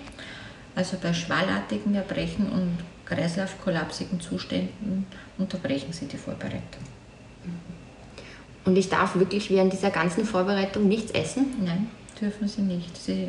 Also 0.76 0.98
bei 1.02 1.12
schwallartigen 1.12 1.96
Erbrechen 1.96 2.48
und 2.48 2.78
kreislaufkollapsigen 3.06 4.20
Zuständen 4.20 5.06
unterbrechen 5.38 5.92
Sie 5.92 6.06
die 6.06 6.16
Vorbereitung. 6.16 6.82
Und 8.64 8.76
ich 8.76 8.88
darf 8.88 9.14
wirklich 9.14 9.48
während 9.50 9.72
dieser 9.72 9.90
ganzen 9.90 10.24
Vorbereitung 10.24 10.88
nichts 10.88 11.12
essen? 11.12 11.54
Nein, 11.64 11.88
dürfen 12.20 12.48
Sie 12.48 12.62
nicht. 12.62 12.96
Sie 12.96 13.28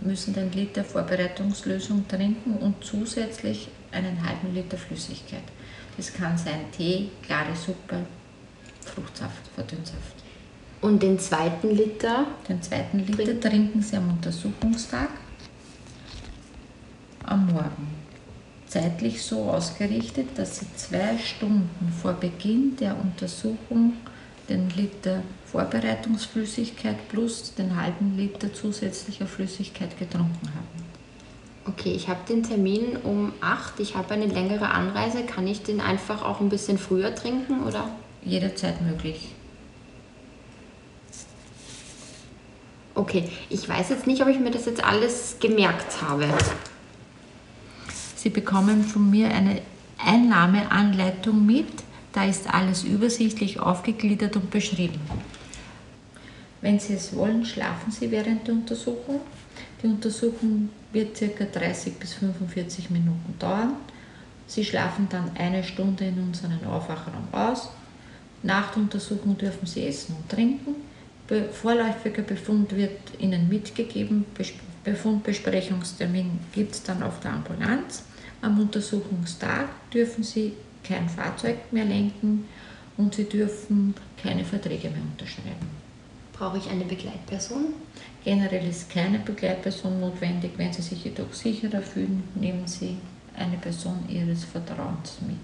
müssen 0.00 0.32
den 0.32 0.52
Liter 0.52 0.84
Vorbereitungslösung 0.84 2.06
trinken 2.06 2.56
und 2.56 2.82
zusätzlich 2.84 3.68
einen 3.90 4.24
halben 4.24 4.54
Liter 4.54 4.78
Flüssigkeit. 4.78 5.42
Das 5.96 6.14
kann 6.14 6.38
sein 6.38 6.70
Tee, 6.76 7.08
klare 7.22 7.54
Suppe, 7.54 8.06
Fruchtsaft, 8.86 9.48
Verdünnsaft. 9.54 10.14
Und 10.80 11.02
den 11.02 11.18
zweiten 11.18 11.76
Liter? 11.76 12.26
Den 12.48 12.62
zweiten 12.62 13.00
Liter 13.00 13.24
trinken, 13.24 13.40
trinken 13.40 13.82
Sie 13.82 13.96
am 13.96 14.08
Untersuchungstag 14.08 15.08
am 17.24 17.46
Morgen. 17.46 17.99
Zeitlich 18.70 19.24
so 19.24 19.50
ausgerichtet, 19.50 20.28
dass 20.36 20.60
Sie 20.60 20.66
zwei 20.76 21.18
Stunden 21.18 21.92
vor 22.00 22.12
Beginn 22.12 22.76
der 22.76 22.96
Untersuchung 22.96 23.94
den 24.48 24.70
Liter 24.70 25.24
Vorbereitungsflüssigkeit 25.46 27.08
plus 27.08 27.52
den 27.56 27.74
halben 27.74 28.16
Liter 28.16 28.54
zusätzlicher 28.54 29.26
Flüssigkeit 29.26 29.98
getrunken 29.98 30.50
haben. 30.54 30.86
Okay, 31.66 31.90
ich 31.90 32.08
habe 32.08 32.20
den 32.28 32.44
Termin 32.44 32.96
um 33.02 33.32
8. 33.40 33.80
Ich 33.80 33.96
habe 33.96 34.14
eine 34.14 34.26
längere 34.26 34.68
Anreise. 34.68 35.24
Kann 35.24 35.48
ich 35.48 35.64
den 35.64 35.80
einfach 35.80 36.22
auch 36.22 36.40
ein 36.40 36.48
bisschen 36.48 36.78
früher 36.78 37.12
trinken 37.12 37.64
oder? 37.64 37.90
Jederzeit 38.24 38.80
möglich. 38.82 39.30
Okay, 42.94 43.28
ich 43.48 43.68
weiß 43.68 43.88
jetzt 43.88 44.06
nicht, 44.06 44.22
ob 44.22 44.28
ich 44.28 44.38
mir 44.38 44.52
das 44.52 44.66
jetzt 44.66 44.84
alles 44.84 45.38
gemerkt 45.40 46.02
habe. 46.02 46.28
Sie 48.20 48.28
bekommen 48.28 48.84
von 48.84 49.08
mir 49.10 49.30
eine 49.30 49.62
Einnahmeanleitung 49.96 51.46
mit. 51.46 51.72
Da 52.12 52.26
ist 52.26 52.52
alles 52.52 52.84
übersichtlich 52.84 53.58
aufgegliedert 53.58 54.36
und 54.36 54.50
beschrieben. 54.50 55.00
Wenn 56.60 56.78
Sie 56.78 56.92
es 56.92 57.16
wollen, 57.16 57.46
schlafen 57.46 57.90
Sie 57.90 58.10
während 58.10 58.46
der 58.46 58.56
Untersuchung. 58.56 59.22
Die 59.82 59.86
Untersuchung 59.86 60.68
wird 60.92 61.18
ca. 61.18 61.44
30 61.44 61.94
bis 61.94 62.12
45 62.12 62.90
Minuten 62.90 63.36
dauern. 63.38 63.72
Sie 64.46 64.66
schlafen 64.66 65.08
dann 65.08 65.30
eine 65.38 65.64
Stunde 65.64 66.04
in 66.04 66.18
unseren 66.18 66.62
Aufwachraum 66.66 67.26
aus. 67.32 67.70
Nach 68.42 68.70
der 68.72 68.82
Untersuchung 68.82 69.38
dürfen 69.38 69.66
Sie 69.66 69.86
essen 69.86 70.14
und 70.14 70.28
trinken. 70.28 70.74
Vorläufiger 71.52 72.20
Befund 72.20 72.76
wird 72.76 73.00
Ihnen 73.18 73.48
mitgegeben. 73.48 74.26
Befundbesprechungstermin 74.84 76.38
gibt 76.52 76.74
es 76.74 76.82
dann 76.82 77.02
auf 77.02 77.20
der 77.20 77.32
Ambulanz. 77.32 78.02
Am 78.42 78.58
Untersuchungstag 78.58 79.68
dürfen 79.92 80.24
Sie 80.24 80.54
kein 80.82 81.08
Fahrzeug 81.08 81.56
mehr 81.72 81.84
lenken 81.84 82.46
und 82.96 83.14
Sie 83.14 83.24
dürfen 83.24 83.94
keine 84.22 84.44
Verträge 84.44 84.88
mehr 84.88 85.02
unterschreiben. 85.02 85.68
Brauche 86.32 86.56
ich 86.56 86.70
eine 86.70 86.84
Begleitperson? 86.84 87.66
Generell 88.24 88.66
ist 88.66 88.88
keine 88.88 89.18
Begleitperson 89.18 90.00
notwendig. 90.00 90.52
Wenn 90.56 90.72
Sie 90.72 90.80
sich 90.80 91.04
jedoch 91.04 91.32
sicherer 91.34 91.82
fühlen, 91.82 92.22
nehmen 92.34 92.66
Sie 92.66 92.96
eine 93.36 93.58
Person 93.58 94.04
Ihres 94.08 94.44
Vertrauens 94.44 95.18
mit. 95.26 95.36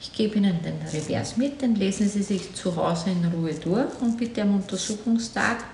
Ich 0.00 0.12
gebe 0.12 0.36
Ihnen 0.36 0.58
den 0.62 0.80
Revers 0.86 1.36
mit, 1.36 1.62
den 1.62 1.74
lesen 1.74 2.08
Sie 2.08 2.22
sich 2.22 2.54
zu 2.54 2.74
Hause 2.76 3.10
in 3.10 3.24
Ruhe 3.32 3.54
durch 3.54 4.00
und 4.00 4.18
bitte 4.18 4.42
am 4.42 4.56
Untersuchungstag 4.56 5.64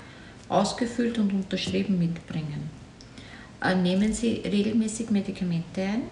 ausgefüllt 0.49 1.19
und 1.19 1.33
unterschrieben 1.33 1.99
mitbringen. 1.99 2.71
Äh, 3.63 3.75
nehmen 3.75 4.13
Sie 4.13 4.43
regelmäßig 4.45 5.11
Medikamente 5.11 5.83
ein? 5.83 6.03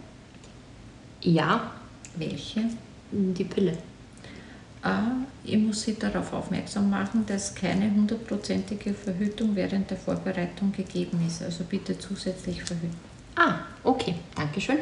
Ja. 1.23 1.73
Welche? 2.17 2.65
Die 3.11 3.45
Pille. 3.45 3.77
Ich 5.45 5.57
muss 5.57 5.83
Sie 5.83 5.95
darauf 5.99 6.33
aufmerksam 6.35 6.91
machen, 6.91 7.25
dass 7.26 7.54
keine 7.54 7.91
hundertprozentige 7.91 8.93
Verhütung 8.93 9.57
während 9.57 9.91
der 9.91 9.97
Vorbereitung 9.97 10.73
gegeben 10.73 11.25
ist. 11.26 11.43
Also 11.43 11.65
bitte 11.65 11.99
zusätzlich 11.99 12.63
verhüten. 12.63 12.95
Ah, 13.35 13.61
okay, 13.83 14.17
danke 14.35 14.61
schön. 14.61 14.78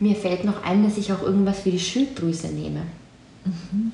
Mir 0.00 0.16
fällt 0.16 0.44
noch 0.44 0.64
ein, 0.64 0.82
dass 0.82 0.98
ich 0.98 1.12
auch 1.12 1.22
irgendwas 1.22 1.60
für 1.60 1.70
die 1.70 1.78
Schilddrüse 1.78 2.48
nehme. 2.48 2.82
Mhm. 3.44 3.92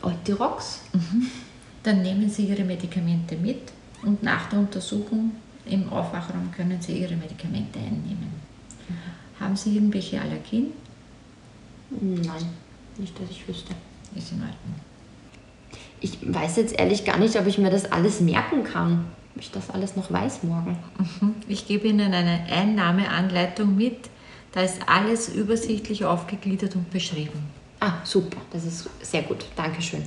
Eutirox? 0.00 0.80
Mhm. 0.94 1.26
Dann 1.82 2.02
nehmen 2.02 2.30
Sie 2.30 2.46
Ihre 2.46 2.64
Medikamente 2.64 3.36
mit 3.36 3.60
und 4.02 4.22
nach 4.22 4.48
der 4.48 4.60
Untersuchung 4.60 5.32
im 5.68 5.88
Aufwachraum 5.90 6.50
können 6.56 6.80
Sie 6.80 6.98
Ihre 6.98 7.16
Medikamente 7.16 7.78
einnehmen. 7.78 8.30
Mhm. 8.88 9.40
Haben 9.40 9.56
Sie 9.56 9.74
irgendwelche 9.74 10.20
Allergien? 10.20 10.72
Nein. 11.90 12.46
Nicht, 12.96 13.18
dass 13.20 13.30
ich 13.30 13.46
wüsste. 13.46 13.74
Ist 14.14 14.32
in 14.32 14.38
Ordnung. 14.38 14.74
Ich 16.00 16.18
weiß 16.22 16.56
jetzt 16.56 16.78
ehrlich 16.78 17.04
gar 17.04 17.18
nicht, 17.18 17.38
ob 17.38 17.46
ich 17.46 17.58
mir 17.58 17.70
das 17.70 17.90
alles 17.90 18.20
merken 18.20 18.64
kann. 18.64 19.06
Ob 19.34 19.42
ich 19.42 19.50
das 19.50 19.70
alles 19.70 19.96
noch 19.96 20.10
weiß 20.10 20.42
morgen. 20.42 20.78
Mhm. 20.98 21.34
Ich 21.46 21.66
gebe 21.66 21.88
Ihnen 21.88 22.12
eine 22.12 22.44
Einnahmeanleitung 22.50 23.76
mit. 23.76 24.10
Da 24.52 24.62
ist 24.62 24.80
alles 24.88 25.28
übersichtlich 25.28 26.04
aufgegliedert 26.04 26.74
und 26.74 26.90
beschrieben. 26.90 27.44
Ah, 27.80 28.04
super. 28.04 28.38
Das 28.50 28.64
ist 28.64 28.88
sehr 29.02 29.22
gut. 29.22 29.44
Dankeschön. 29.56 30.02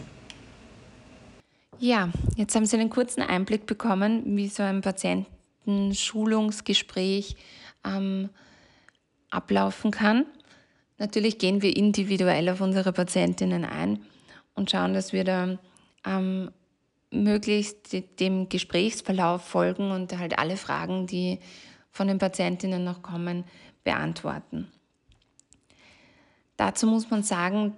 Ja, 1.80 2.10
jetzt 2.36 2.56
haben 2.56 2.65
Sie 2.65 2.78
einen 2.78 2.89
kurzen 2.89 3.21
Einblick 3.21 3.65
bekommen, 3.65 4.38
wie 4.38 4.50
so 4.50 4.63
ein 4.63 4.82
Patienten-Schulungsgespräch 5.65 7.36
ähm, 7.86 8.30
ablaufen 9.30 9.91
kann. 9.91 10.26
Natürlich 10.97 11.38
gehen 11.38 11.62
wir 11.62 11.76
individuell 11.76 12.50
auf 12.50 12.62
unsere 12.62 12.93
Patientinnen 12.93 13.65
ein 13.65 14.04
und 14.54 14.71
schauen, 14.71 14.93
dass 14.93 15.13
wir 15.13 15.24
da 15.24 15.58
ähm, 16.06 16.52
möglichst 17.12 17.95
dem 18.19 18.50
Gesprächsverlauf 18.50 19.43
folgen 19.43 19.91
und 19.91 20.17
halt 20.17 20.38
alle 20.38 20.58
Fragen, 20.58 21.08
die 21.08 21.39
von 21.91 22.08
den 22.08 22.19
Patientinnen 22.19 22.84
noch 22.84 23.02
kommen, 23.02 23.43
beantworten. 23.84 24.71
Dazu 26.56 26.86
muss 26.88 27.10
man 27.10 27.24
sagen, 27.24 27.76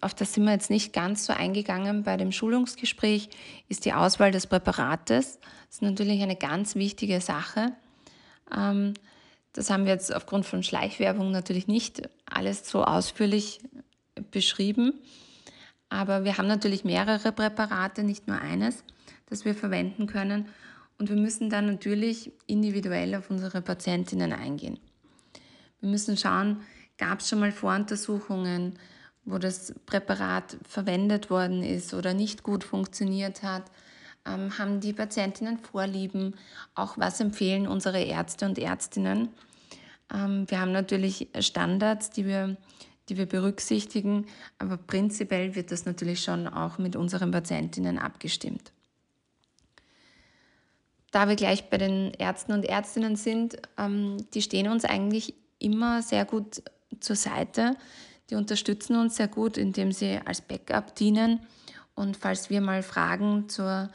auf 0.00 0.14
das 0.14 0.34
sind 0.34 0.44
wir 0.44 0.52
jetzt 0.52 0.70
nicht 0.70 0.92
ganz 0.92 1.26
so 1.26 1.32
eingegangen 1.32 2.02
bei 2.02 2.16
dem 2.16 2.32
Schulungsgespräch, 2.32 3.28
ist 3.68 3.84
die 3.84 3.92
Auswahl 3.92 4.30
des 4.30 4.46
Präparates. 4.46 5.38
Das 5.40 5.76
ist 5.76 5.82
natürlich 5.82 6.22
eine 6.22 6.36
ganz 6.36 6.74
wichtige 6.74 7.20
Sache. 7.20 7.72
Ähm, 8.54 8.94
das 9.52 9.70
haben 9.70 9.84
wir 9.84 9.92
jetzt 9.92 10.14
aufgrund 10.14 10.46
von 10.46 10.62
Schleichwerbung 10.62 11.30
natürlich 11.30 11.66
nicht 11.66 12.08
alles 12.26 12.68
so 12.68 12.84
ausführlich 12.84 13.60
beschrieben. 14.30 14.94
Aber 15.88 16.24
wir 16.24 16.38
haben 16.38 16.48
natürlich 16.48 16.84
mehrere 16.84 17.32
Präparate, 17.32 18.02
nicht 18.02 18.26
nur 18.26 18.40
eines, 18.40 18.82
das 19.26 19.44
wir 19.44 19.54
verwenden 19.54 20.06
können. 20.06 20.48
Und 20.98 21.10
wir 21.10 21.16
müssen 21.16 21.50
dann 21.50 21.66
natürlich 21.66 22.32
individuell 22.46 23.14
auf 23.14 23.30
unsere 23.30 23.60
Patientinnen 23.60 24.32
eingehen. 24.32 24.78
Wir 25.80 25.90
müssen 25.90 26.16
schauen, 26.16 26.62
gab 26.96 27.20
es 27.20 27.28
schon 27.28 27.40
mal 27.40 27.52
Voruntersuchungen, 27.52 28.78
wo 29.24 29.38
das 29.38 29.74
Präparat 29.86 30.56
verwendet 30.68 31.30
worden 31.30 31.62
ist 31.62 31.94
oder 31.94 32.14
nicht 32.14 32.42
gut 32.42 32.64
funktioniert 32.64 33.42
hat. 33.42 33.64
Ähm, 34.26 34.58
haben 34.58 34.80
die 34.80 34.92
Patientinnen 34.92 35.58
Vorlieben? 35.58 36.34
Auch 36.74 36.98
was 36.98 37.20
empfehlen 37.20 37.66
unsere 37.66 38.02
Ärzte 38.02 38.46
und 38.46 38.58
Ärztinnen? 38.58 39.28
Ähm, 40.12 40.44
wir 40.48 40.60
haben 40.60 40.72
natürlich 40.72 41.28
Standards, 41.40 42.10
die 42.10 42.26
wir, 42.26 42.56
die 43.08 43.16
wir 43.16 43.26
berücksichtigen, 43.26 44.26
aber 44.58 44.76
prinzipiell 44.76 45.54
wird 45.54 45.72
das 45.72 45.86
natürlich 45.86 46.22
schon 46.22 46.48
auch 46.48 46.78
mit 46.78 46.96
unseren 46.96 47.30
Patientinnen 47.30 47.98
abgestimmt. 47.98 48.72
Da 51.12 51.28
wir 51.28 51.36
gleich 51.36 51.68
bei 51.68 51.78
den 51.78 52.12
Ärzten 52.12 52.52
und 52.52 52.64
Ärztinnen 52.64 53.16
sind, 53.16 53.56
ähm, 53.78 54.16
die 54.34 54.42
stehen 54.42 54.68
uns 54.68 54.84
eigentlich 54.84 55.34
immer 55.58 56.02
sehr 56.02 56.24
gut 56.24 56.62
zur 57.00 57.16
Seite. 57.16 57.76
Die 58.32 58.36
unterstützen 58.36 58.96
uns 58.96 59.16
sehr 59.16 59.28
gut, 59.28 59.58
indem 59.58 59.92
sie 59.92 60.18
als 60.24 60.40
Backup 60.40 60.94
dienen. 60.94 61.40
Und 61.94 62.16
falls 62.16 62.48
wir 62.48 62.62
mal 62.62 62.82
Fragen 62.82 63.50
zur 63.50 63.90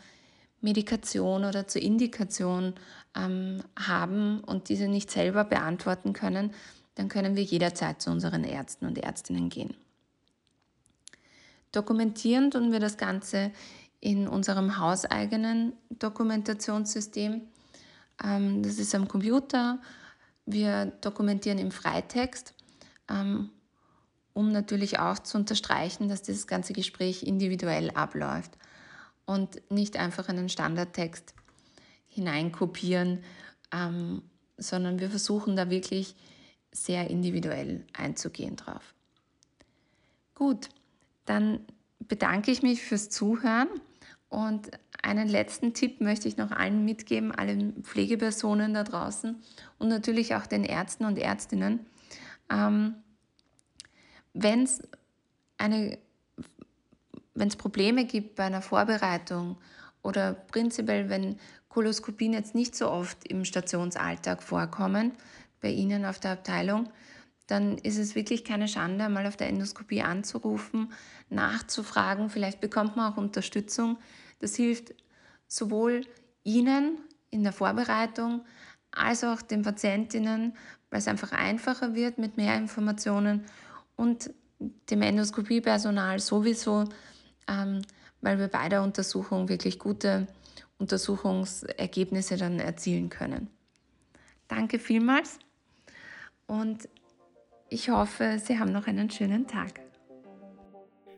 Medikation 0.61 1.43
oder 1.43 1.67
zur 1.67 1.81
Indikation 1.81 2.75
ähm, 3.15 3.63
haben 3.75 4.41
und 4.41 4.69
diese 4.69 4.87
nicht 4.87 5.09
selber 5.09 5.43
beantworten 5.43 6.13
können, 6.13 6.53
dann 6.93 7.09
können 7.09 7.35
wir 7.35 7.41
jederzeit 7.41 7.99
zu 7.99 8.11
unseren 8.11 8.43
Ärzten 8.43 8.85
und 8.85 8.99
Ärztinnen 8.99 9.49
gehen. 9.49 9.73
Dokumentieren 11.71 12.51
tun 12.51 12.71
wir 12.71 12.79
das 12.79 12.97
Ganze 12.97 13.51
in 14.01 14.27
unserem 14.27 14.77
hauseigenen 14.77 15.73
Dokumentationssystem. 15.89 17.41
Ähm, 18.23 18.61
das 18.61 18.77
ist 18.77 18.93
am 18.93 19.07
Computer. 19.07 19.79
Wir 20.45 20.85
dokumentieren 21.01 21.57
im 21.57 21.71
Freitext, 21.71 22.53
ähm, 23.09 23.49
um 24.37 24.51
natürlich 24.51 24.99
auch 24.99 25.17
zu 25.17 25.35
unterstreichen, 25.39 26.09
dass 26.09 26.21
dieses 26.21 26.45
ganze 26.45 26.71
Gespräch 26.71 27.23
individuell 27.23 27.89
abläuft 27.89 28.51
und 29.25 29.59
nicht 29.71 29.97
einfach 29.97 30.29
einen 30.29 30.47
Standardtext 30.47 31.33
hineinkopieren, 32.05 33.23
ähm, 33.73 34.21
sondern 34.55 34.99
wir 34.99 35.09
versuchen 35.09 35.55
da 35.55 35.71
wirklich 35.71 36.15
sehr 36.71 37.09
individuell 37.09 37.83
einzugehen 37.93 38.55
drauf. 38.55 38.93
Gut, 40.35 40.69
dann 41.25 41.61
bedanke 41.97 42.51
ich 42.51 42.61
mich 42.61 42.83
fürs 42.83 43.09
Zuhören 43.09 43.69
und 44.29 44.69
einen 45.01 45.27
letzten 45.29 45.73
Tipp 45.73 45.99
möchte 45.99 46.27
ich 46.27 46.37
noch 46.37 46.51
allen 46.51 46.85
mitgeben, 46.85 47.31
allen 47.31 47.83
Pflegepersonen 47.83 48.75
da 48.75 48.83
draußen 48.83 49.41
und 49.79 49.87
natürlich 49.87 50.35
auch 50.35 50.45
den 50.45 50.63
Ärzten 50.63 51.05
und 51.05 51.17
Ärztinnen. 51.17 51.87
Ähm, 52.51 52.97
Wenn 54.39 54.63
es 57.35 57.55
Probleme 57.55 58.05
gibt 58.05 58.35
bei 58.35 58.43
einer 58.43 58.61
Vorbereitung 58.61 59.57
oder 60.03 60.33
prinzipiell, 60.33 61.09
wenn 61.09 61.39
Koloskopien 61.69 62.33
jetzt 62.33 62.53
nicht 62.53 62.75
so 62.75 62.89
oft 62.89 63.27
im 63.27 63.45
Stationsalltag 63.45 64.43
vorkommen, 64.43 65.13
bei 65.59 65.69
Ihnen 65.69 66.05
auf 66.05 66.19
der 66.19 66.31
Abteilung, 66.33 66.89
dann 67.47 67.77
ist 67.79 67.97
es 67.97 68.13
wirklich 68.13 68.43
keine 68.43 68.67
Schande, 68.67 69.09
mal 69.09 69.25
auf 69.25 69.37
der 69.37 69.47
Endoskopie 69.47 70.01
anzurufen, 70.01 70.91
nachzufragen. 71.29 72.29
Vielleicht 72.29 72.61
bekommt 72.61 72.95
man 72.95 73.11
auch 73.11 73.17
Unterstützung. 73.17 73.97
Das 74.39 74.55
hilft 74.55 74.93
sowohl 75.47 76.01
Ihnen 76.43 76.99
in 77.31 77.43
der 77.43 77.53
Vorbereitung 77.53 78.45
als 78.91 79.23
auch 79.23 79.41
den 79.41 79.63
Patientinnen, 79.63 80.55
weil 80.89 80.99
es 80.99 81.07
einfach 81.07 81.31
einfacher 81.31 81.95
wird 81.95 82.17
mit 82.17 82.37
mehr 82.37 82.55
Informationen 82.55 83.45
und 83.97 84.31
dem 84.89 85.01
Endoskopiepersonal 85.01 86.19
sowieso, 86.19 86.85
ähm, 87.47 87.81
weil 88.21 88.39
wir 88.39 88.47
bei 88.47 88.69
der 88.69 88.81
Untersuchung 88.81 89.49
wirklich 89.49 89.77
gute 89.77 90.27
Untersuchungsergebnisse 90.79 92.37
dann 92.37 92.59
erzielen 92.59 93.09
können. 93.09 93.49
Danke 94.47 94.79
vielmals 94.79 95.39
und 96.45 96.87
ich 97.69 97.89
hoffe, 97.89 98.39
Sie 98.41 98.57
haben 98.57 98.71
noch 98.71 98.87
einen 98.87 99.09
schönen 99.09 99.45
Tag. 99.45 99.81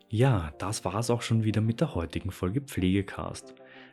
Ja, 0.09 0.51
das 0.57 0.83
war 0.83 0.95
es 0.95 1.11
auch 1.11 1.21
schon 1.21 1.43
wieder 1.43 1.61
mit 1.61 1.81
der 1.81 1.93
heutigen 1.93 2.31
Folge 2.31 2.61
Pflegecast. 2.61 3.53